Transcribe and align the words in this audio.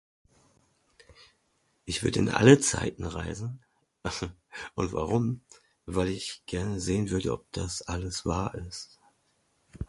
Ich 1.85 2.01
würd 2.01 2.17
in 2.17 2.29
alle 2.29 2.59
Zeiten 2.59 3.03
reisen 3.03 3.63
und 4.73 4.93
warum? 4.93 5.43
Weil 5.85 6.07
ich 6.07 6.41
gerne 6.47 6.79
sehen 6.79 7.11
würde 7.11 7.31
ob 7.33 7.51
das 7.51 7.83
alles 7.83 8.25
wahr 8.25 8.55
ist. 8.55 8.99